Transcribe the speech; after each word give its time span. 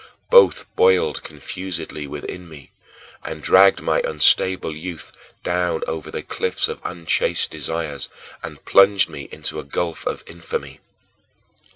Both 0.31 0.65
boiled 0.75 1.21
confusedly 1.21 2.07
within 2.07 2.49
me, 2.49 2.71
and 3.23 3.39
dragged 3.39 3.81
my 3.83 4.01
unstable 4.03 4.75
youth 4.75 5.11
down 5.43 5.83
over 5.85 6.09
the 6.09 6.23
cliffs 6.23 6.67
of 6.67 6.81
unchaste 6.83 7.51
desires 7.51 8.09
and 8.41 8.65
plunged 8.65 9.09
me 9.09 9.29
into 9.31 9.59
a 9.59 9.63
gulf 9.63 10.07
of 10.07 10.23
infamy. 10.25 10.79